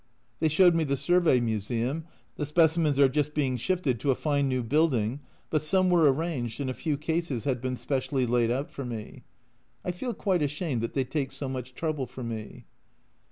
They 0.39 0.49
showed 0.49 0.73
me 0.73 0.83
the 0.83 0.97
Survey 0.97 1.39
Museum; 1.39 2.05
the 2.35 2.47
specimens 2.47 2.97
are 2.97 3.07
just 3.07 3.35
being 3.35 3.55
shifted 3.55 3.99
to 3.99 4.09
a 4.09 4.15
fine 4.15 4.47
new 4.47 4.63
building, 4.63 5.19
but 5.51 5.61
some 5.61 5.91
were 5.91 6.11
arranged, 6.11 6.59
and 6.59 6.71
a 6.71 6.73
few 6.73 6.97
cases 6.97 7.43
had 7.43 7.61
been 7.61 7.77
specially 7.77 8.25
laid 8.25 8.49
out 8.49 8.71
for 8.71 8.83
me. 8.83 9.21
I 9.85 9.91
feel 9.91 10.15
quite 10.15 10.41
ashamed 10.41 10.81
that 10.81 10.93
they 10.93 11.03
take 11.03 11.31
so 11.31 11.47
much 11.47 11.75
trouble 11.75 12.07
for 12.07 12.23
me. 12.23 12.65